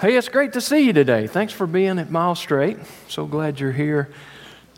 [0.00, 1.26] Hey, it's great to see you today.
[1.26, 2.78] Thanks for being at Mile Straight.
[3.08, 4.08] So glad you're here.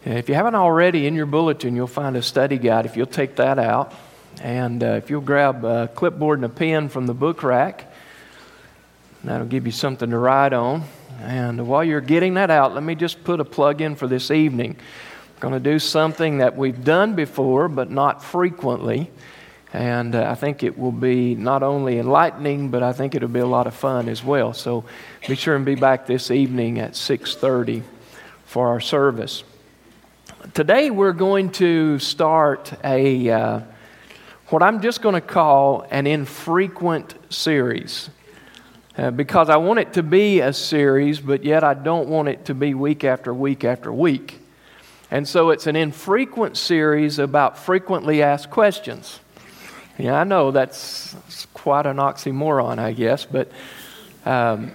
[0.04, 2.86] If you haven't already, in your bulletin, you'll find a study guide.
[2.86, 3.94] If you'll take that out,
[4.42, 7.92] and uh, if you'll grab a clipboard and a pen from the book rack,
[9.22, 10.82] that'll give you something to write on.
[11.20, 14.32] And while you're getting that out, let me just put a plug in for this
[14.32, 14.76] evening.
[15.36, 19.08] We're going to do something that we've done before, but not frequently.
[19.72, 23.40] And uh, I think it will be not only enlightening, but I think it'll be
[23.40, 24.52] a lot of fun as well.
[24.52, 24.84] So
[25.26, 27.82] be sure and be back this evening at 6:30
[28.44, 29.44] for our service.
[30.52, 33.60] Today we're going to start a uh,
[34.48, 38.10] what I'm just going to call an infrequent series.
[38.94, 42.44] Uh, because I want it to be a series, but yet I don't want it
[42.44, 44.38] to be week after week after week.
[45.10, 49.20] And so it's an infrequent series about frequently asked questions.
[49.98, 51.14] Yeah, I know that's,
[51.52, 53.52] quite an oxymoron, I guess, but
[54.24, 54.72] um,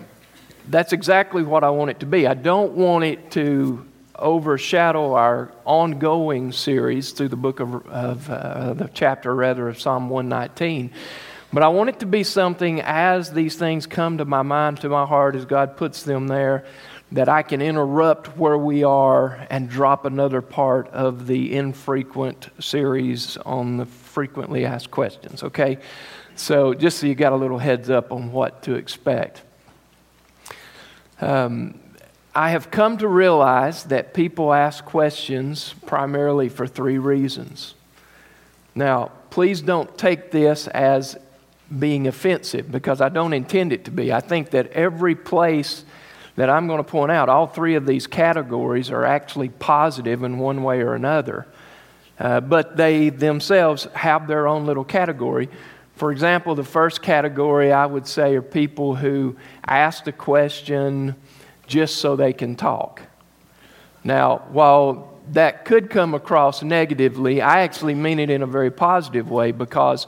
[0.70, 2.26] that's exactly what I want it to be.
[2.26, 3.86] I don't want it to
[4.18, 10.10] overshadow our ongoing series through the book of, of uh, the chapter, rather, of Psalm
[10.10, 10.92] 119.
[11.52, 14.90] But I want it to be something as these things come to my mind, to
[14.90, 16.66] my heart, as God puts them there,
[17.12, 23.38] that I can interrupt where we are and drop another part of the infrequent series
[23.38, 23.86] on the
[24.18, 25.78] frequently asked questions, okay?
[26.36, 29.44] So just so you got a little heads up on what to expect.
[31.22, 31.80] Um,
[32.34, 37.76] I have come to realize that people ask questions primarily for three reasons.
[38.74, 41.16] Now, please don't take this as
[41.78, 44.12] being offensive because I don't intend it to be.
[44.12, 45.86] I think that every place
[46.38, 50.40] that I'm going to point out, all three of these categories are actually positive in
[50.40, 51.46] one way or another.
[52.20, 55.50] Uh, but they themselves have their own little category.
[55.96, 61.16] For example, the first category I would say are people who ask a question
[61.68, 63.02] just so they can talk.
[64.04, 69.30] Now, while that could come across negatively, I actually mean it in a very positive
[69.30, 70.08] way because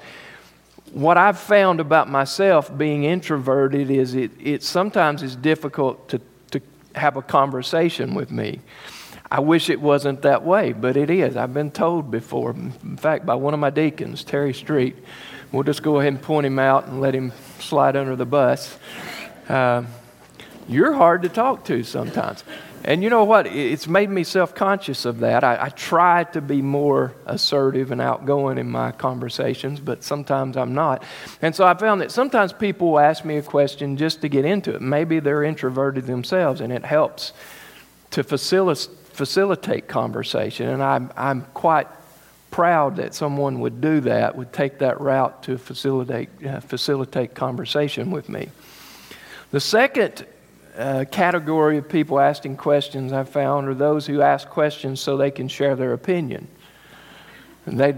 [0.91, 6.61] what I've found about myself being introverted is it, it sometimes is difficult to, to
[6.95, 8.61] have a conversation with me.
[9.31, 11.37] I wish it wasn't that way, but it is.
[11.37, 14.95] I've been told before, in fact, by one of my deacons, Terry Street.
[15.51, 18.77] We'll just go ahead and point him out and let him slide under the bus.
[19.47, 19.83] Uh,
[20.67, 22.43] you're hard to talk to sometimes.
[22.83, 23.45] And you know what?
[23.47, 25.43] It's made me self conscious of that.
[25.43, 30.73] I, I, try to be more assertive and outgoing in my conversations, but sometimes I'm
[30.73, 31.03] not.
[31.41, 34.45] And so I found that sometimes people will ask me a question just to get
[34.45, 34.81] into it.
[34.81, 37.33] Maybe they're introverted themselves, and it helps
[38.11, 40.69] to facilitate facilitate conversation.
[40.69, 41.87] And I'm, I'm quite
[42.51, 48.11] proud that someone would do that, would take that route to facilitate, uh, facilitate conversation
[48.11, 48.47] with me.
[49.51, 50.25] The second
[50.77, 55.31] uh, category of people asking questions I've found are those who ask questions so they
[55.31, 56.47] can share their opinion.
[57.65, 57.91] And they,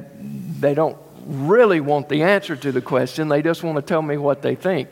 [0.60, 4.18] they don't really want the answer to the question, they just want to tell me
[4.18, 4.90] what they think.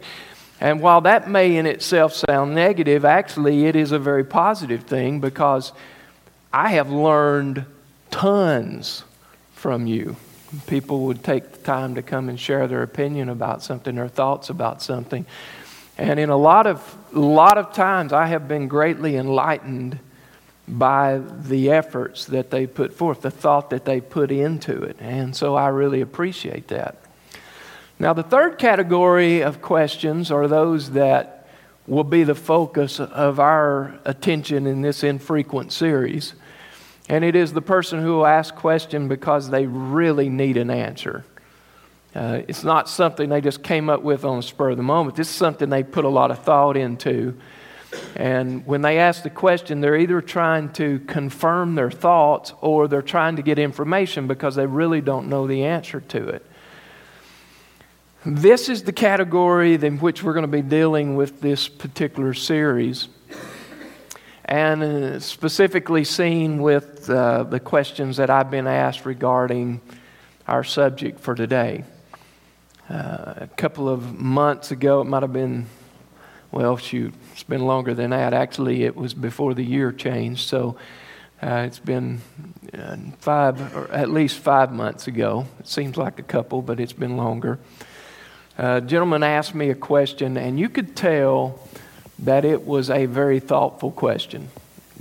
[0.61, 5.19] And while that may in itself sound negative, actually it is a very positive thing
[5.19, 5.73] because
[6.51, 7.65] I have learned
[8.09, 9.03] tons
[9.53, 10.15] from you.
[10.65, 14.49] People would take the time to come and share their opinion about something, their thoughts
[14.49, 15.25] about something.
[15.97, 19.99] And in a lot of, lot of times, I have been greatly enlightened
[20.67, 24.97] by the efforts that they put forth, the thought that they put into it.
[24.99, 26.97] And so I really appreciate that.
[27.99, 31.38] Now, the third category of questions are those that
[31.89, 36.33] will be the focus of our attention in this infrequent series.
[37.09, 41.25] And it is the person who will ask question because they really need an answer.
[42.13, 45.15] Uh, it's not something they just came up with on the spur of the moment.
[45.15, 47.35] This is something they put a lot of thought into.
[48.15, 53.01] And when they ask the question, they're either trying to confirm their thoughts or they're
[53.01, 56.45] trying to get information because they really don't know the answer to it.
[58.25, 63.07] This is the category in which we're going to be dealing with this particular series,
[64.43, 69.79] and uh, specifically seen with uh, the questions that I've been asked regarding
[70.49, 71.85] our subject for today.
[72.89, 75.67] Uh, a couple of months ago, it might have been,
[76.51, 78.33] well, shoot, it's been longer than that.
[78.33, 80.75] Actually, it was before the year changed, so
[81.41, 82.19] uh, it's been
[82.73, 85.47] uh, five, or at least five months ago.
[85.61, 87.59] It seems like a couple, but it's been longer.
[88.61, 91.61] A gentleman asked me a question, and you could tell
[92.19, 94.49] that it was a very thoughtful question,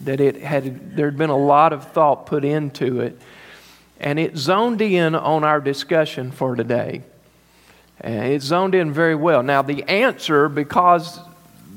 [0.05, 3.19] that it had, there had been a lot of thought put into it,
[3.99, 7.03] and it zoned in on our discussion for today.
[8.01, 9.43] And it zoned in very well.
[9.43, 11.19] Now, the answer, because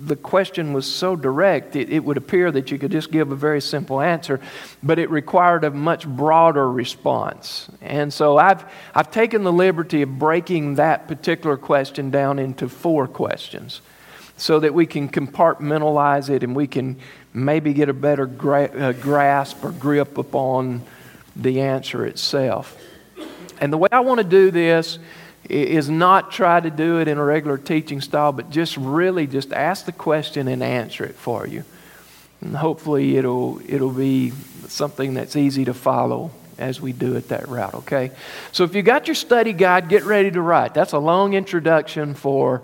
[0.03, 3.35] the question was so direct, it, it would appear that you could just give a
[3.35, 4.39] very simple answer,
[4.81, 7.69] but it required a much broader response.
[7.81, 8.65] And so I've,
[8.95, 13.81] I've taken the liberty of breaking that particular question down into four questions
[14.37, 16.97] so that we can compartmentalize it and we can
[17.31, 20.81] maybe get a better gra- uh, grasp or grip upon
[21.35, 22.75] the answer itself.
[23.59, 24.97] And the way I want to do this
[25.51, 29.51] is not try to do it in a regular teaching style, but just really just
[29.51, 31.63] ask the question and answer it for you.
[32.39, 34.31] And hopefully it'll, it'll be
[34.67, 38.11] something that's easy to follow as we do it that route, okay?
[38.51, 40.73] So if you got your study guide, get ready to write.
[40.73, 42.61] That's a long introduction for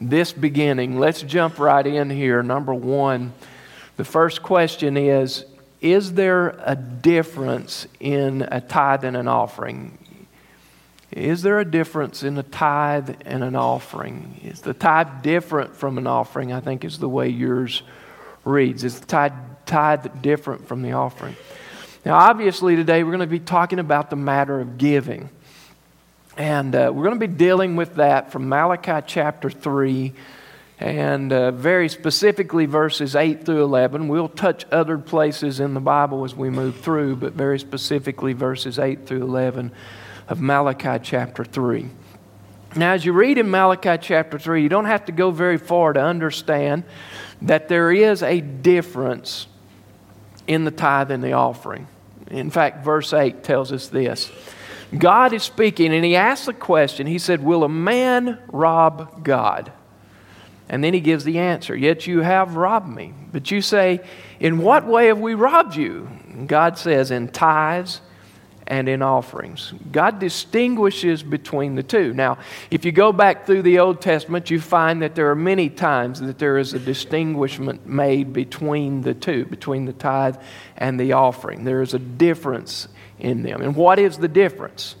[0.00, 0.98] this beginning.
[0.98, 2.42] Let's jump right in here.
[2.42, 3.32] Number one,
[3.96, 5.44] the first question is
[5.80, 9.96] Is there a difference in a tithe and an offering?
[11.12, 14.40] Is there a difference in a tithe and an offering?
[14.42, 16.52] Is the tithe different from an offering?
[16.52, 17.82] I think is the way yours
[18.44, 18.82] reads.
[18.82, 19.32] Is the tithe,
[19.66, 21.36] tithe different from the offering?
[22.04, 25.30] Now, obviously, today we're going to be talking about the matter of giving.
[26.36, 30.12] And uh, we're going to be dealing with that from Malachi chapter 3
[30.78, 34.08] and uh, very specifically verses 8 through 11.
[34.08, 38.78] We'll touch other places in the Bible as we move through, but very specifically verses
[38.78, 39.72] 8 through 11
[40.28, 41.88] of Malachi chapter 3.
[42.74, 45.92] Now, as you read in Malachi chapter 3, you don't have to go very far
[45.92, 46.84] to understand
[47.42, 49.46] that there is a difference
[50.46, 51.86] in the tithe and the offering.
[52.30, 54.30] In fact, verse 8 tells us this
[54.96, 57.06] God is speaking, and he asks a question.
[57.06, 59.72] He said, Will a man rob God?
[60.68, 63.14] And then he gives the answer Yet you have robbed me.
[63.32, 64.00] But you say,
[64.40, 66.08] In what way have we robbed you?
[66.28, 68.00] And God says, In tithes
[68.66, 69.72] and in offerings.
[69.92, 72.12] God distinguishes between the two.
[72.12, 72.38] Now,
[72.70, 76.20] if you go back through the Old Testament, you find that there are many times
[76.20, 80.36] that there is a distinguishment made between the two, between the tithe
[80.76, 81.64] and the offering.
[81.64, 83.62] There is a difference in them.
[83.62, 84.96] And what is the difference?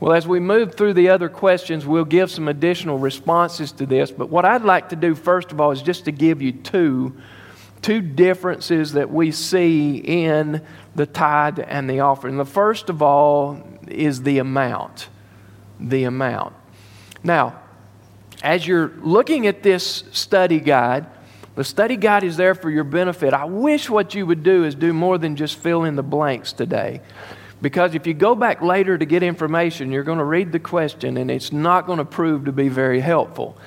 [0.00, 4.10] Well, as we move through the other questions, we'll give some additional responses to this.
[4.10, 7.14] But what I'd like to do, first of all, is just to give you two,
[7.84, 10.64] two differences that we see in
[10.94, 12.38] the tithe and the offering.
[12.38, 15.08] The first of all is the amount.
[15.78, 16.54] The amount.
[17.22, 17.60] Now,
[18.42, 21.04] as you're looking at this study guide,
[21.56, 23.34] the study guide is there for your benefit.
[23.34, 26.54] I wish what you would do is do more than just fill in the blanks
[26.54, 27.02] today.
[27.60, 31.18] Because if you go back later to get information, you're going to read the question
[31.18, 33.58] and it's not going to prove to be very helpful.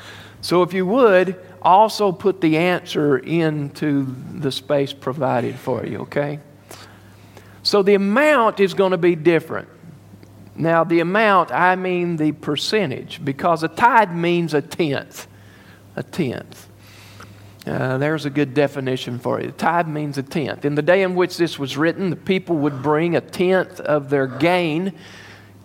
[0.42, 6.40] So if you would, also put the answer into the space provided for you, okay?
[7.62, 9.68] So the amount is going to be different.
[10.56, 15.28] Now, the amount, I mean the percentage, because a tithe means a tenth.
[15.96, 16.69] A tenth.
[17.66, 19.50] Uh, there's a good definition for it.
[19.50, 20.64] A tithe means a tenth.
[20.64, 24.10] In the day in which this was written, the people would bring a tenth of
[24.10, 24.94] their gain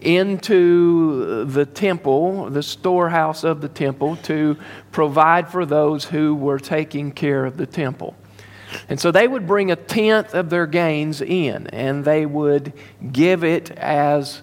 [0.02, 4.56] into the temple, the storehouse of the temple, to
[4.90, 8.16] provide for those who were taking care of the temple.
[8.88, 12.72] And so they would bring a tenth of their gains in, and they would
[13.12, 14.42] give it as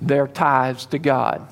[0.00, 1.46] their tithes to God.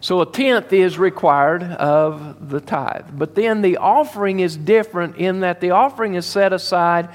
[0.00, 3.06] So a tenth is required of the tithe.
[3.12, 7.10] But then the offering is different in that the offering is set aside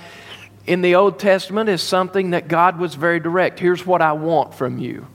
[0.68, 3.60] in the Old Testament as something that God was very direct.
[3.60, 5.08] Here's what I want from you.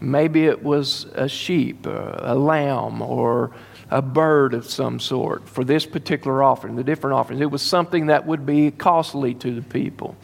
[0.00, 3.52] Maybe it was a sheep, a lamb, or
[3.90, 7.42] a bird of some sort for this particular offering, the different offerings.
[7.42, 10.16] It was something that would be costly to the people.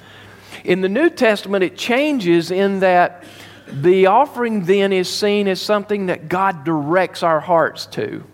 [0.65, 3.25] In the New Testament, it changes in that
[3.69, 8.25] the offering then is seen as something that God directs our hearts to.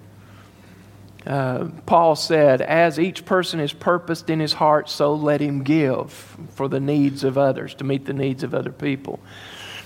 [1.26, 6.12] Uh, Paul said, As each person is purposed in his heart, so let him give
[6.54, 9.20] for the needs of others, to meet the needs of other people.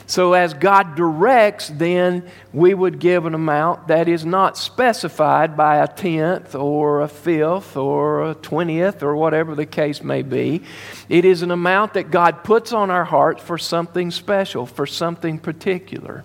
[0.08, 5.78] So, as God directs, then we would give an amount that is not specified by
[5.78, 10.62] a tenth or a fifth or a twentieth or whatever the case may be.
[11.08, 15.40] It is an amount that God puts on our hearts for something special, for something
[15.40, 16.22] particular.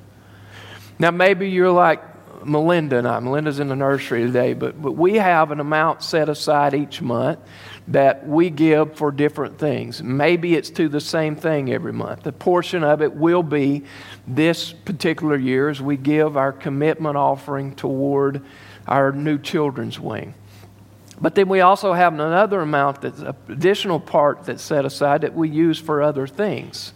[0.99, 2.03] Now, maybe you're like
[2.45, 3.19] Melinda and I.
[3.19, 7.39] Melinda's in the nursery today, but, but we have an amount set aside each month
[7.87, 10.01] that we give for different things.
[10.01, 12.25] Maybe it's to the same thing every month.
[12.27, 13.83] A portion of it will be
[14.27, 18.41] this particular year as we give our commitment offering toward
[18.87, 20.33] our new children's wing.
[21.19, 25.35] But then we also have another amount that's an additional part that's set aside that
[25.35, 26.93] we use for other things.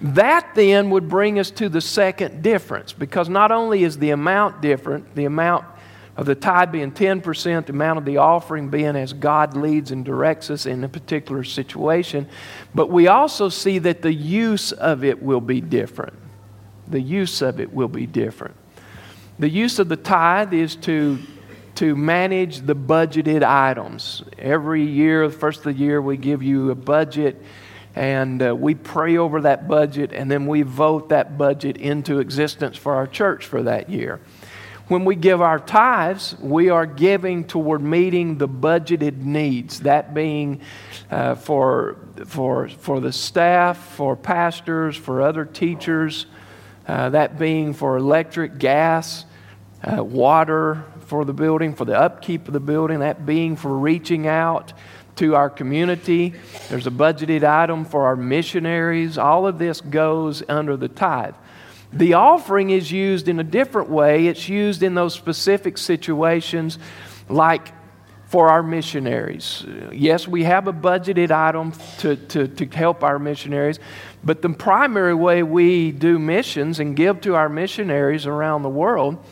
[0.00, 4.60] That then would bring us to the second difference because not only is the amount
[4.60, 5.64] different, the amount
[6.18, 10.04] of the tithe being 10%, the amount of the offering being as God leads and
[10.04, 12.28] directs us in a particular situation.
[12.74, 16.18] But we also see that the use of it will be different.
[16.88, 18.56] The use of it will be different.
[19.38, 21.20] The use of the tithe is to,
[21.76, 24.24] to manage the budgeted items.
[24.38, 27.40] Every year, the first of the year, we give you a budget
[27.94, 32.76] and uh, we pray over that budget and then we vote that budget into existence
[32.76, 34.18] for our church for that year.
[34.88, 40.62] When we give our tithes, we are giving toward meeting the budgeted needs, that being
[41.10, 46.24] uh, for, for, for the staff, for pastors, for other teachers,
[46.86, 49.26] uh, that being for electric, gas,
[49.84, 54.26] uh, water for the building, for the upkeep of the building, that being for reaching
[54.26, 54.72] out
[55.16, 56.32] to our community.
[56.70, 59.18] There's a budgeted item for our missionaries.
[59.18, 61.34] All of this goes under the tithe.
[61.92, 64.26] The offering is used in a different way.
[64.26, 66.78] It's used in those specific situations,
[67.28, 67.72] like
[68.26, 69.64] for our missionaries.
[69.90, 73.80] Yes, we have a budgeted item to, to, to help our missionaries,
[74.22, 79.24] but the primary way we do missions and give to our missionaries around the world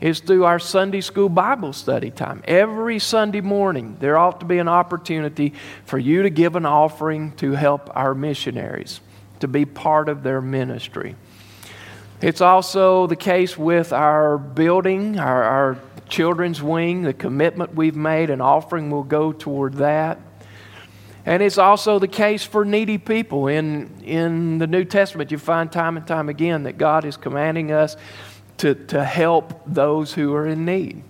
[0.00, 2.42] is through our Sunday school Bible study time.
[2.46, 5.52] Every Sunday morning, there ought to be an opportunity
[5.84, 9.00] for you to give an offering to help our missionaries,
[9.40, 11.16] to be part of their ministry.
[12.20, 18.30] It's also the case with our building, our, our children's wing, the commitment we've made,
[18.30, 20.18] an offering will go toward that.
[21.24, 23.46] And it's also the case for needy people.
[23.46, 27.70] In, in the New Testament, you find time and time again that God is commanding
[27.70, 27.96] us
[28.58, 31.04] to, to help those who are in need.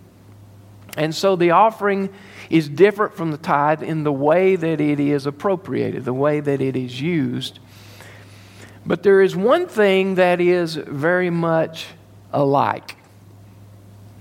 [0.98, 2.10] And so the offering
[2.50, 6.60] is different from the tithe in the way that it is appropriated, the way that
[6.60, 7.60] it is used.
[8.88, 11.88] But there is one thing that is very much
[12.32, 12.96] alike.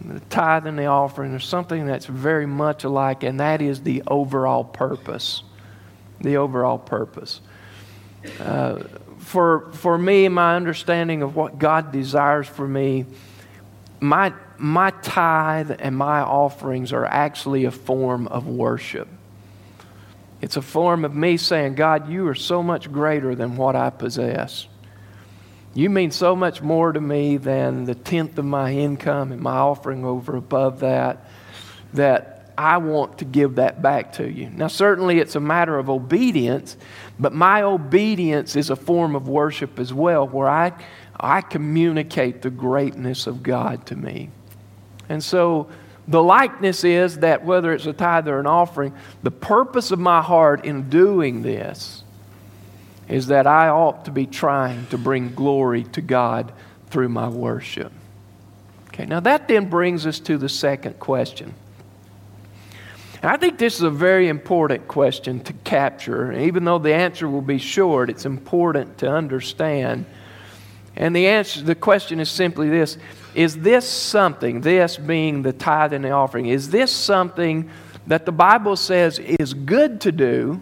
[0.03, 4.03] The tithe and the offering, there's something that's very much alike, and that is the
[4.07, 5.43] overall purpose.
[6.19, 7.39] The overall purpose.
[8.41, 8.83] Uh,
[9.19, 13.05] for, for me, my understanding of what God desires for me,
[14.01, 19.07] my, my tithe and my offerings are actually a form of worship.
[20.41, 23.89] It's a form of me saying, God, you are so much greater than what I
[23.89, 24.67] possess.
[25.73, 29.57] You mean so much more to me than the tenth of my income and my
[29.57, 31.29] offering over above that,
[31.93, 34.49] that I want to give that back to you.
[34.49, 36.77] Now, certainly it's a matter of obedience,
[37.19, 40.73] but my obedience is a form of worship as well, where I,
[41.19, 44.31] I communicate the greatness of God to me.
[45.09, 45.69] And so,
[46.07, 50.21] the likeness is that whether it's a tithe or an offering, the purpose of my
[50.21, 52.03] heart in doing this
[53.09, 56.51] is that I ought to be trying to bring glory to God
[56.89, 57.91] through my worship.
[58.87, 61.53] Okay, now that then brings us to the second question.
[63.21, 66.31] And I think this is a very important question to capture.
[66.33, 70.05] Even though the answer will be short, it's important to understand.
[70.95, 72.97] And the answer, the question is simply this
[73.37, 77.69] is this something, this being the tithe and the offering, is this something
[78.07, 80.59] that the Bible says is good to do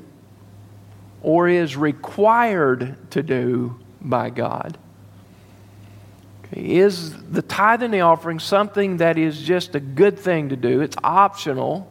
[1.22, 4.78] or is required to do by God?
[6.52, 10.82] Is the tithe and the offering something that is just a good thing to do?
[10.82, 11.90] It's optional.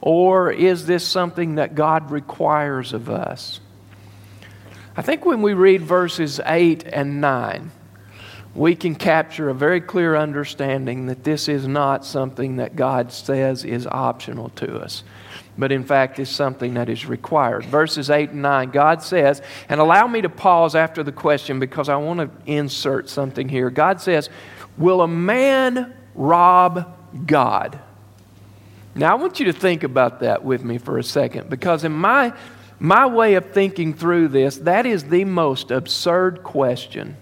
[0.00, 3.58] Or is this something that God requires of us?
[4.96, 7.72] I think when we read verses 8 and 9,
[8.54, 13.64] we can capture a very clear understanding that this is not something that God says
[13.64, 15.04] is optional to us,
[15.56, 17.64] but in fact is something that is required.
[17.64, 19.40] Verses 8 and 9, God says,
[19.70, 23.70] and allow me to pause after the question because I want to insert something here.
[23.70, 24.28] God says,
[24.76, 27.78] Will a man rob God?
[28.94, 31.92] Now, I want you to think about that with me for a second because, in
[31.92, 32.34] my,
[32.78, 37.16] my way of thinking through this, that is the most absurd question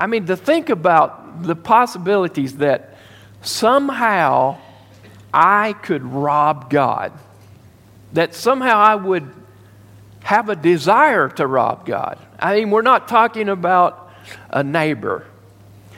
[0.00, 2.94] I mean, to think about the possibilities that
[3.42, 4.56] somehow
[5.32, 7.12] I could rob God,
[8.14, 9.30] that somehow I would
[10.22, 12.18] have a desire to rob God.
[12.38, 14.10] I mean, we're not talking about
[14.48, 15.26] a neighbor.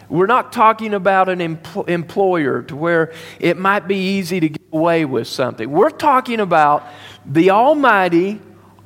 [0.09, 4.63] We're not talking about an empl- employer to where it might be easy to get
[4.73, 5.71] away with something.
[5.71, 6.85] We're talking about
[7.25, 8.41] the Almighty,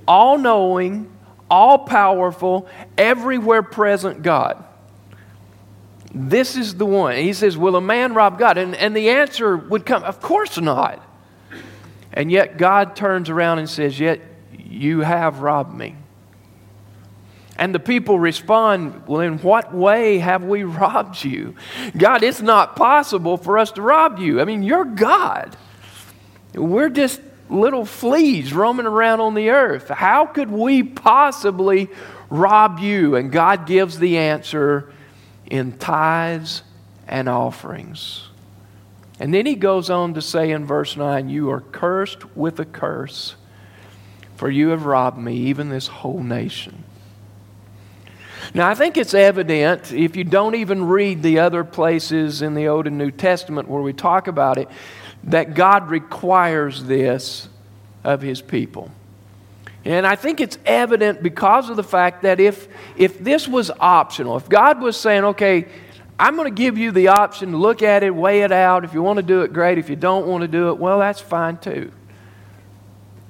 [0.07, 1.11] all knowing,
[1.51, 2.69] all powerful,
[2.99, 4.63] everywhere present God.
[6.19, 7.15] This is the one.
[7.17, 8.57] He says, Will a man rob God?
[8.57, 11.07] And, and the answer would come, Of course not.
[12.11, 14.23] And yet God turns around and says, Yet
[14.59, 15.95] you have robbed me.
[17.59, 21.55] And the people respond, Well, in what way have we robbed you?
[21.95, 24.41] God, it's not possible for us to rob you.
[24.41, 25.55] I mean, you're God.
[26.55, 27.21] We're just
[27.51, 29.91] little fleas roaming around on the earth.
[29.91, 31.91] How could we possibly
[32.31, 33.17] rob you?
[33.17, 34.95] And God gives the answer
[35.51, 36.63] in tithes
[37.07, 38.29] and offerings.
[39.19, 42.65] And then he goes on to say in verse 9, You are cursed with a
[42.65, 43.37] curse,
[44.37, 46.85] for you have robbed me, even this whole nation.
[48.55, 52.69] Now, I think it's evident if you don't even read the other places in the
[52.69, 54.69] Old and New Testament where we talk about it,
[55.25, 57.49] that God requires this
[58.05, 58.91] of his people.
[59.87, 62.67] And I think it's evident because of the fact that if,
[62.97, 65.67] if this was optional, if God was saying, okay,
[66.19, 68.85] I'm going to give you the option to look at it, weigh it out.
[68.85, 69.79] If you want to do it, great.
[69.79, 71.93] If you don't want to do it, well, that's fine too.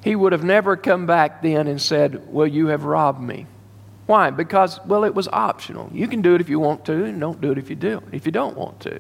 [0.03, 3.47] He would have never come back then and said, Well, you have robbed me.
[4.07, 4.31] Why?
[4.31, 5.91] Because, well, it was optional.
[5.93, 8.03] You can do it if you want to, and don't do it if you do,
[8.13, 8.99] if you don't want to.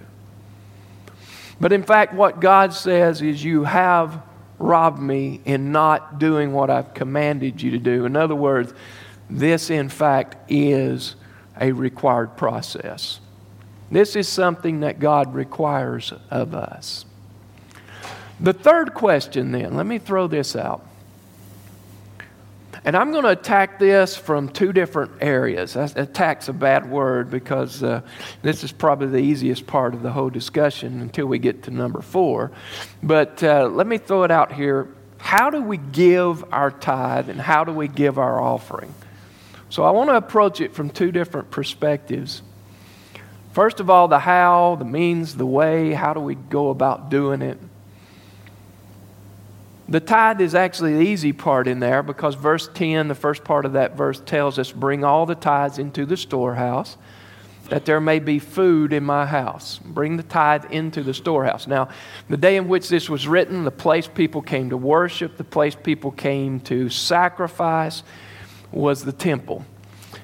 [1.58, 4.20] But in fact, what God says is, You have
[4.58, 8.04] robbed me in not doing what I've commanded you to do.
[8.04, 8.72] In other words,
[9.28, 11.16] this, in fact, is
[11.60, 13.20] a required process.
[13.90, 17.04] This is something that God requires of us.
[18.40, 20.86] The third question, then, let me throw this out.
[22.86, 25.74] And I'm going to attack this from two different areas.
[25.74, 28.02] Attack's a bad word because uh,
[28.42, 32.00] this is probably the easiest part of the whole discussion until we get to number
[32.00, 32.52] four.
[33.02, 34.86] But uh, let me throw it out here.
[35.18, 38.94] How do we give our tithe and how do we give our offering?
[39.68, 42.40] So I want to approach it from two different perspectives.
[43.52, 45.92] First of all, the how, the means, the way.
[45.92, 47.58] How do we go about doing it?
[49.88, 53.64] The tithe is actually the easy part in there because verse 10, the first part
[53.64, 56.96] of that verse tells us, Bring all the tithes into the storehouse,
[57.68, 59.78] that there may be food in my house.
[59.78, 61.68] Bring the tithe into the storehouse.
[61.68, 61.88] Now,
[62.28, 65.76] the day in which this was written, the place people came to worship, the place
[65.76, 68.02] people came to sacrifice
[68.72, 69.64] was the temple.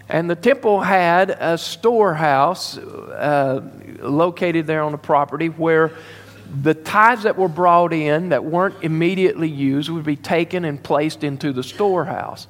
[0.09, 3.63] And the temple had a storehouse uh,
[4.01, 5.93] located there on the property where
[6.61, 11.25] the tithes that were brought in that weren't immediately used would be taken and placed
[11.25, 12.47] into the storehouse.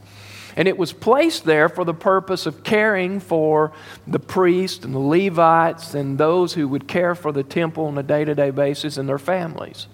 [0.56, 3.72] And it was placed there for the purpose of caring for
[4.06, 8.02] the priests and the Levites and those who would care for the temple on a
[8.02, 9.86] day to day basis and their families.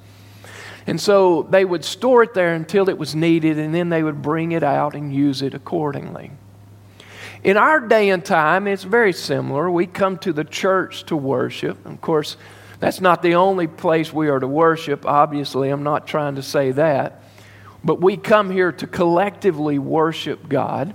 [0.87, 4.23] And so they would store it there until it was needed, and then they would
[4.23, 6.31] bring it out and use it accordingly.
[7.45, 9.71] In our day and time, it's very similar.
[9.71, 11.85] We come to the church to worship.
[11.85, 12.37] Of course,
[12.81, 15.71] that's not the only place we are to worship, obviously.
[15.71, 17.23] I'm not trying to say that.
[17.83, 20.95] But we come here to collectively worship God.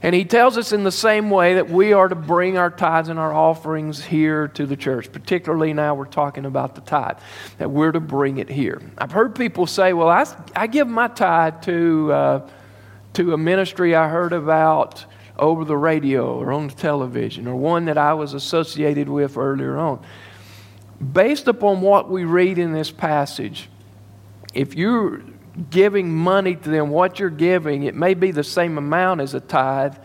[0.00, 3.08] And he tells us in the same way that we are to bring our tithes
[3.08, 5.10] and our offerings here to the church.
[5.10, 7.18] Particularly now we're talking about the tithe,
[7.58, 8.80] that we're to bring it here.
[8.96, 12.50] I've heard people say, well, I, I give my tithe to, uh,
[13.14, 15.04] to a ministry I heard about
[15.36, 19.76] over the radio or on the television, or one that I was associated with earlier
[19.78, 20.04] on
[21.00, 23.68] based upon what we read in this passage,
[24.54, 25.22] if you're
[25.70, 29.40] giving money to them, what you're giving, it may be the same amount as a
[29.40, 29.96] tithe,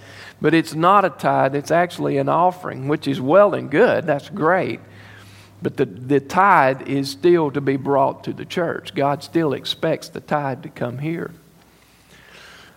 [0.42, 4.06] but it's not a tithe, it's actually an offering, which is well and good.
[4.06, 4.80] That's great.
[5.62, 8.94] But the, the tithe is still to be brought to the church.
[8.94, 11.32] God still expects the tithe to come here.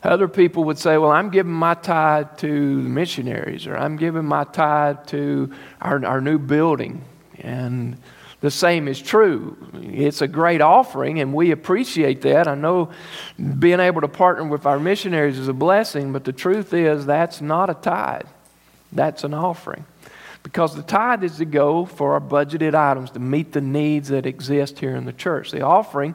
[0.02, 4.24] Other people would say, Well, I'm giving my tithe to the missionaries, or I'm giving
[4.24, 7.05] my tithe to our, our new building.
[7.40, 7.96] And
[8.40, 9.57] the same is true.
[9.75, 12.46] It's a great offering, and we appreciate that.
[12.46, 12.90] I know
[13.59, 17.40] being able to partner with our missionaries is a blessing, but the truth is that's
[17.40, 18.27] not a tithe,
[18.92, 19.87] that's an offering.
[20.42, 24.27] Because the tithe is to go for our budgeted items to meet the needs that
[24.27, 25.51] exist here in the church.
[25.51, 26.14] The offering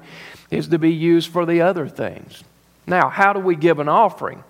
[0.50, 2.44] is to be used for the other things.
[2.88, 4.44] Now, how do we give an offering?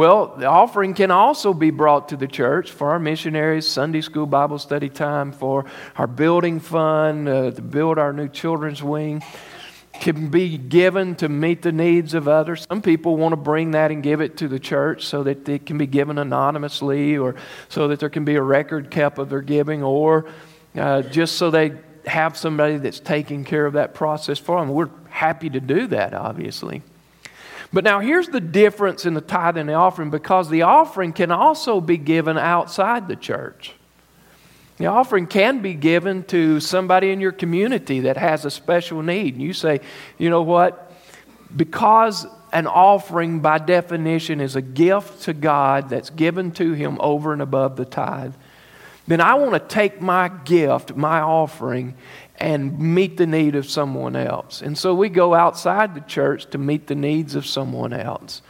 [0.00, 4.24] Well, the offering can also be brought to the church for our missionaries, Sunday school
[4.24, 9.22] Bible study time, for our building fund, uh, to build our new children's wing.
[9.92, 12.66] Can be given to meet the needs of others.
[12.66, 15.66] Some people want to bring that and give it to the church so that it
[15.66, 17.34] can be given anonymously or
[17.68, 20.24] so that there can be a record kept of their giving or
[20.76, 21.74] uh, just so they
[22.06, 24.70] have somebody that's taking care of that process for them.
[24.70, 26.82] We're happy to do that, obviously.
[27.72, 31.30] But now here's the difference in the tithe and the offering because the offering can
[31.30, 33.74] also be given outside the church.
[34.78, 39.34] The offering can be given to somebody in your community that has a special need.
[39.34, 39.80] And you say,
[40.18, 40.90] you know what?
[41.54, 47.32] Because an offering, by definition, is a gift to God that's given to Him over
[47.32, 48.34] and above the tithe,
[49.06, 51.94] then I want to take my gift, my offering,
[52.40, 54.62] and meet the need of someone else.
[54.62, 58.40] And so we go outside the church to meet the needs of someone else.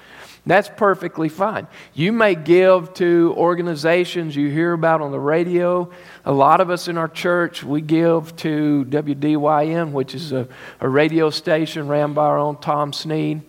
[0.46, 1.66] That's perfectly fine.
[1.92, 5.90] You may give to organizations you hear about on the radio.
[6.24, 10.48] A lot of us in our church, we give to WDYN, which is a,
[10.80, 13.42] a radio station ran by our own Tom Sneed.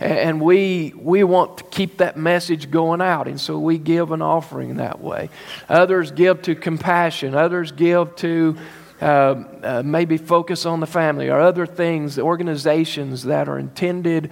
[0.00, 4.20] And we, we want to keep that message going out, and so we give an
[4.20, 5.30] offering that way.
[5.68, 8.56] Others give to compassion, others give to
[9.04, 14.30] uh, uh, maybe focus on the family or other things, organizations that are intended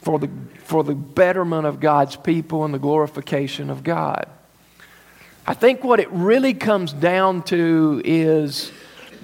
[0.00, 4.26] for the, for the betterment of God's people and the glorification of God.
[5.46, 8.72] I think what it really comes down to is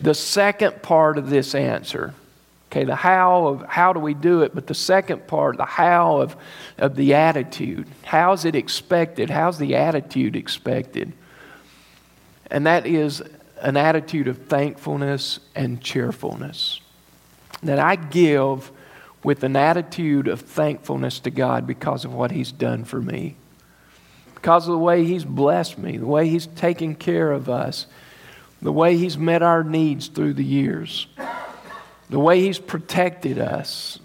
[0.02, 2.12] the second part of this answer.
[2.70, 6.20] Okay, the how of how do we do it, but the second part, the how
[6.20, 6.36] of,
[6.76, 7.88] of the attitude.
[8.04, 9.30] How's it expected?
[9.30, 11.14] How's the attitude expected?
[12.50, 13.22] And that is
[13.60, 16.80] an attitude of thankfulness and cheerfulness.
[17.62, 18.70] That I give
[19.22, 23.36] with an attitude of thankfulness to God because of what He's done for me,
[24.34, 27.86] because of the way He's blessed me, the way He's taken care of us,
[28.62, 31.06] the way He's met our needs through the years,
[32.08, 33.98] the way He's protected us.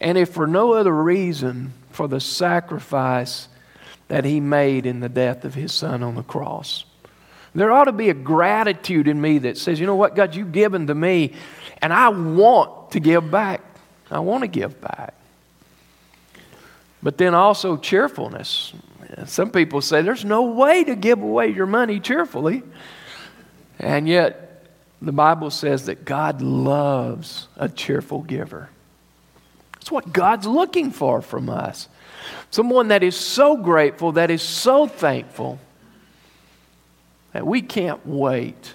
[0.00, 3.48] And if for no other reason, for the sacrifice
[4.08, 6.84] that He made in the death of His Son on the cross.
[7.54, 10.52] There ought to be a gratitude in me that says, you know what, God, you've
[10.52, 11.34] given to me,
[11.80, 13.60] and I want to give back.
[14.10, 15.14] I want to give back.
[17.02, 18.72] But then also cheerfulness.
[19.26, 22.62] Some people say there's no way to give away your money cheerfully.
[23.78, 24.66] And yet,
[25.00, 28.70] the Bible says that God loves a cheerful giver.
[29.74, 31.88] That's what God's looking for from us.
[32.50, 35.60] Someone that is so grateful, that is so thankful
[37.42, 38.74] we can't wait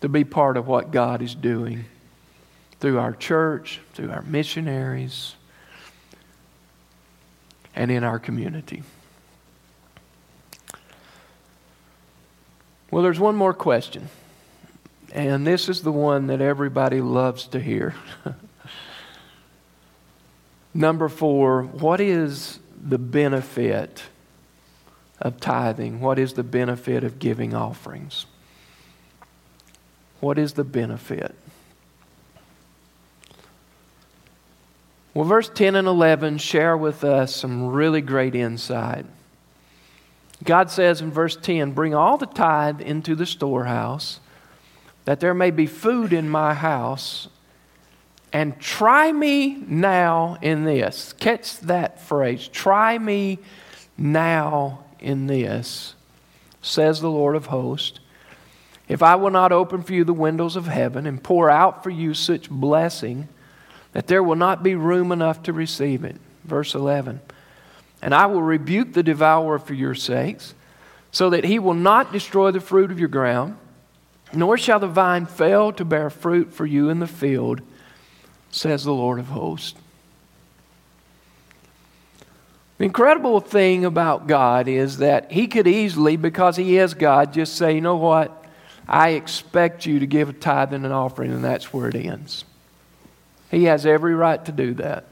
[0.00, 1.84] to be part of what God is doing
[2.80, 5.34] through our church, through our missionaries,
[7.74, 8.82] and in our community.
[12.90, 14.08] Well, there's one more question,
[15.12, 17.94] and this is the one that everybody loves to hear.
[20.74, 24.02] Number four, what is the benefit
[25.24, 26.00] of tithing?
[26.00, 28.26] What is the benefit of giving offerings?
[30.20, 31.34] What is the benefit?
[35.14, 39.06] Well, verse 10 and 11 share with us some really great insight.
[40.42, 44.20] God says in verse 10 Bring all the tithe into the storehouse,
[45.04, 47.28] that there may be food in my house,
[48.32, 51.12] and try me now in this.
[51.14, 52.48] Catch that phrase.
[52.48, 53.38] Try me
[53.96, 55.94] now in this,
[56.62, 58.00] says the Lord of hosts.
[58.88, 61.90] If I will not open for you the windows of heaven and pour out for
[61.90, 63.28] you such blessing
[63.92, 66.16] that there will not be room enough to receive it.
[66.44, 67.20] Verse 11.
[68.02, 70.54] And I will rebuke the devourer for your sakes,
[71.10, 73.56] so that he will not destroy the fruit of your ground,
[74.32, 77.62] nor shall the vine fail to bear fruit for you in the field,
[78.50, 79.78] says the Lord of hosts.
[82.84, 87.56] The incredible thing about God is that He could easily, because He is God, just
[87.56, 88.44] say, you know what?
[88.86, 92.44] I expect you to give a tithe and an offering, and that's where it ends.
[93.50, 95.06] He has every right to do that.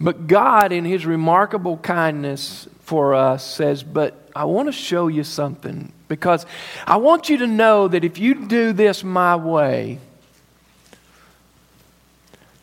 [0.00, 5.22] But God, in His remarkable kindness for us, says, But I want to show you
[5.22, 6.44] something because
[6.88, 10.00] I want you to know that if you do this my way,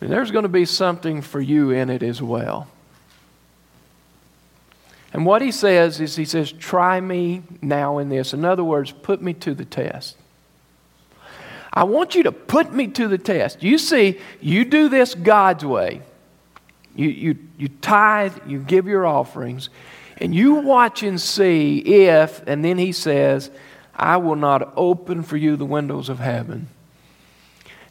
[0.01, 2.67] there's going to be something for you in it as well.
[5.13, 8.33] And what he says is, he says, try me now in this.
[8.33, 10.17] In other words, put me to the test.
[11.73, 13.63] I want you to put me to the test.
[13.63, 16.01] You see, you do this God's way.
[16.95, 19.69] You, you, you tithe, you give your offerings,
[20.17, 23.51] and you watch and see if, and then he says,
[23.95, 26.67] I will not open for you the windows of heaven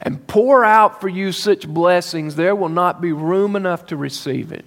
[0.00, 4.52] and pour out for you such blessings, there will not be room enough to receive
[4.52, 4.64] it.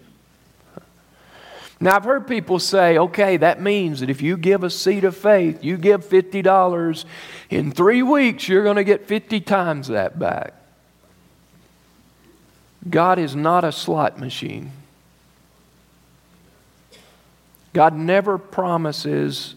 [1.82, 5.16] Now, I've heard people say, okay, that means that if you give a seed of
[5.16, 7.06] faith, you give $50,
[7.50, 10.54] in three weeks, you're going to get 50 times that back.
[12.90, 14.72] God is not a slot machine.
[17.72, 19.56] God never promises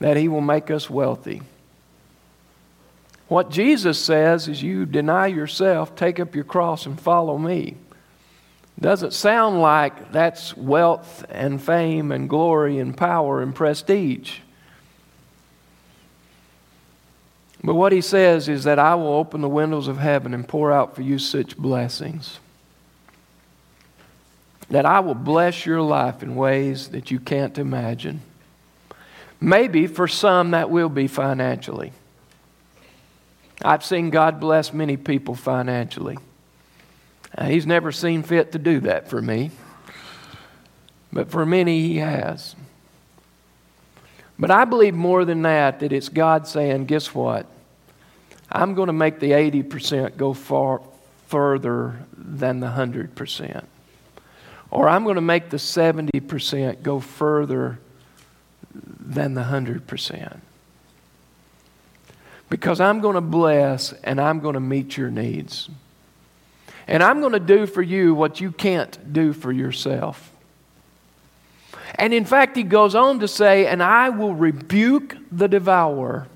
[0.00, 1.42] that He will make us wealthy.
[3.28, 7.76] What Jesus says is you deny yourself, take up your cross, and follow me.
[8.80, 14.38] Doesn't sound like that's wealth and fame and glory and power and prestige.
[17.62, 20.70] But what he says is that I will open the windows of heaven and pour
[20.70, 22.38] out for you such blessings.
[24.68, 28.20] That I will bless your life in ways that you can't imagine.
[29.40, 31.92] Maybe for some that will be financially.
[33.62, 36.18] I've seen God bless many people financially.
[37.36, 39.50] Uh, he's never seen fit to do that for me,
[41.12, 42.54] but for many, He has.
[44.38, 47.46] But I believe more than that, that it's God saying, guess what?
[48.50, 50.80] I'm going to make the 80% go far
[51.26, 53.64] further than the 100%.
[54.70, 57.78] Or I'm going to make the 70% go further
[58.72, 60.38] than the 100%.
[62.50, 65.68] Because I'm going to bless and I'm going to meet your needs.
[66.86, 70.30] And I'm going to do for you what you can't do for yourself.
[71.96, 76.26] And in fact, he goes on to say, And I will rebuke the devourer.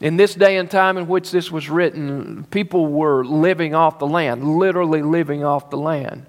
[0.00, 4.06] In this day and time in which this was written, people were living off the
[4.06, 6.26] land, literally living off the land.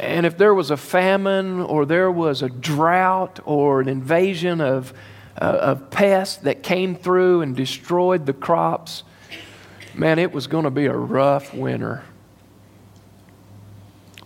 [0.00, 4.92] And if there was a famine or there was a drought or an invasion of,
[5.40, 9.04] uh, of pests that came through and destroyed the crops,
[9.96, 12.04] man, it was going to be a rough winter.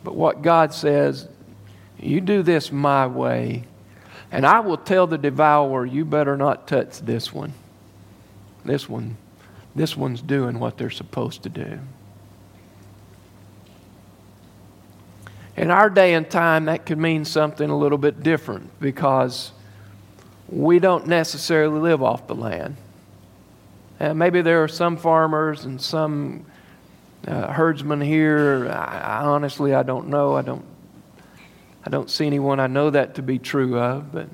[0.03, 1.29] But what God says,
[1.99, 3.65] you do this my way,
[4.33, 7.53] and I will tell the devourer, you better not touch this one.
[8.65, 9.17] This one,
[9.75, 11.79] this one's doing what they're supposed to do.
[15.57, 19.53] In our day and time, that could mean something a little bit different because
[20.49, 22.77] we don't necessarily live off the land.
[24.01, 26.47] Uh, maybe there are some farmers and some
[27.29, 28.67] uh, herdsmen here.
[28.71, 30.35] I, I, honestly, I don't know.
[30.35, 30.65] I don't.
[31.85, 34.29] I don't see anyone I know that to be true of, but.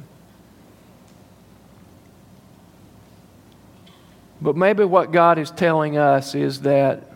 [4.41, 7.11] But maybe what God is telling us is that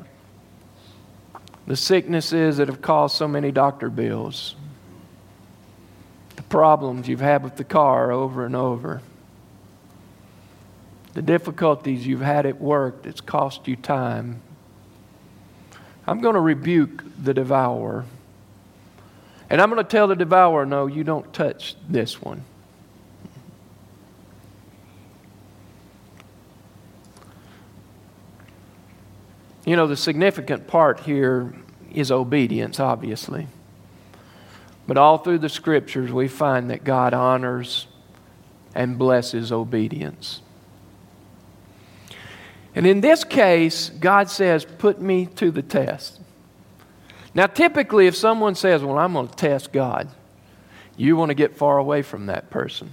[1.66, 4.56] the sicknesses that have caused so many doctor bills,
[6.36, 9.02] the problems you've had with the car over and over,
[11.14, 14.40] the difficulties you've had at work that's cost you time.
[16.06, 18.04] I'm going to rebuke the devourer.
[19.48, 22.44] And I'm going to tell the devourer, no, you don't touch this one.
[29.64, 31.52] You know, the significant part here
[31.92, 33.46] is obedience, obviously.
[34.86, 37.86] But all through the scriptures, we find that God honors
[38.74, 40.42] and blesses obedience.
[42.74, 46.20] And in this case, God says, Put me to the test.
[47.34, 50.08] Now, typically, if someone says, Well, I'm going to test God,
[50.96, 52.92] you want to get far away from that person.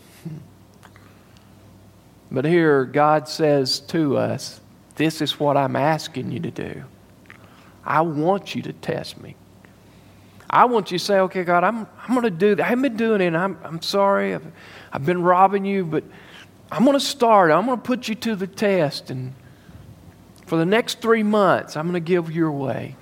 [2.31, 4.59] But here, God says to us,
[4.95, 6.83] This is what I'm asking you to do.
[7.85, 9.35] I want you to test me.
[10.49, 12.63] I want you to say, okay, God, I'm, I'm going to do that.
[12.63, 13.33] I haven't been doing it.
[13.33, 14.33] I'm, I'm sorry.
[14.33, 14.45] I've,
[14.91, 16.03] I've been robbing you, but
[16.71, 17.51] I'm going to start.
[17.51, 19.09] I'm going to put you to the test.
[19.09, 19.33] And
[20.47, 22.95] for the next three months, I'm going to give your way.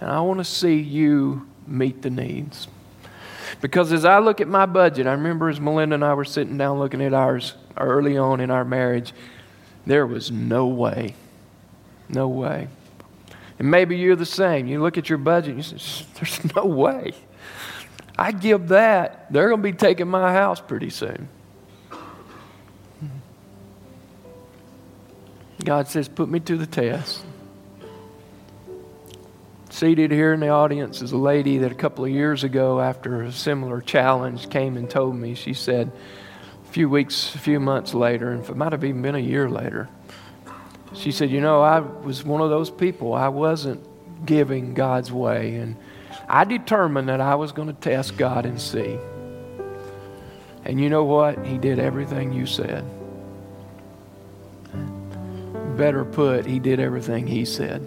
[0.00, 2.66] And I want to see you meet the needs.
[3.60, 6.58] Because as I look at my budget, I remember as Melinda and I were sitting
[6.58, 9.12] down looking at ours early on in our marriage,
[9.86, 11.14] there was no way.
[12.08, 12.66] No way.
[13.60, 14.66] And maybe you're the same.
[14.66, 17.12] You look at your budget and you say, There's no way.
[18.18, 21.28] I give that, they're going to be taking my house pretty soon.
[25.64, 27.24] God says, Put me to the test.
[29.70, 33.22] Seated here in the audience is a lady that a couple of years ago, after
[33.22, 35.92] a similar challenge, came and told me, she said,
[36.66, 39.48] a few weeks, a few months later, and it might have even been a year
[39.48, 39.88] later,
[40.92, 43.14] she said, You know, I was one of those people.
[43.14, 43.86] I wasn't
[44.26, 45.54] giving God's way.
[45.54, 45.76] And
[46.28, 48.98] I determined that I was going to test God and see.
[50.64, 51.46] And you know what?
[51.46, 52.84] He did everything you said
[55.80, 57.80] better put, he did everything he said.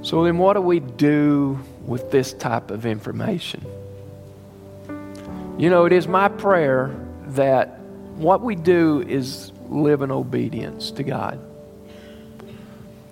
[0.00, 3.62] So then, what do we do with this type of information?
[5.58, 7.78] You know, it is my prayer that
[8.16, 11.38] what we do is live in obedience to God.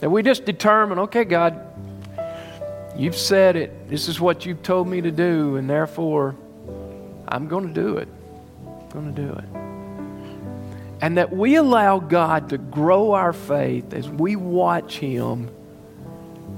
[0.01, 1.61] That we just determine, okay, God,
[2.97, 3.91] you've said it.
[3.91, 6.35] This is what you've told me to do, and therefore
[7.29, 8.09] I'm going to do it.
[8.91, 9.45] Going to do it.
[11.03, 15.51] And that we allow God to grow our faith as we watch Him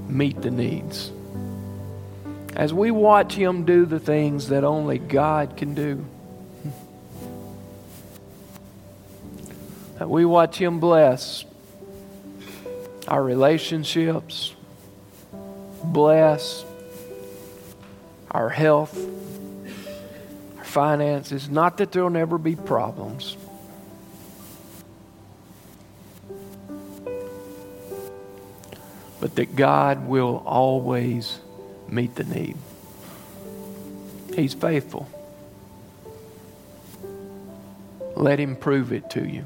[0.07, 1.11] meet the needs.
[2.55, 6.05] As we watch Him do the things that only God can do.
[9.99, 11.45] That we watch Him bless
[13.07, 14.53] our relationships,
[15.83, 16.65] bless
[18.31, 18.97] our health,
[20.73, 21.47] finances.
[21.49, 23.37] Not that there'll never be problems.
[29.21, 31.39] But that God will always
[31.87, 32.57] meet the need.
[34.35, 35.07] He's faithful.
[38.15, 39.45] Let Him prove it to you.